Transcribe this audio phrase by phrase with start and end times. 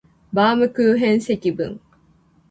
[0.33, 1.79] バームクーヘン積分